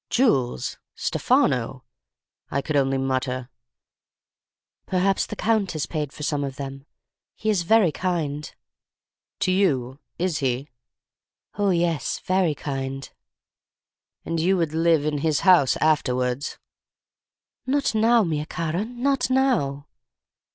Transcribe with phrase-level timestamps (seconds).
[0.09, 0.79] "'Jewels!
[0.95, 1.83] Stefano!'
[2.49, 3.49] I could only mutter.
[4.87, 6.87] "'Perhaps the Count has paid for some of them.
[7.35, 8.51] He is very kind.'
[9.41, 10.69] "'To you, is he?'
[11.55, 13.11] "'Oh, yes, very kind.'
[14.25, 16.57] "'And you would live in his house afterwards?'
[17.67, 19.85] "'Not now, mia cara—not now!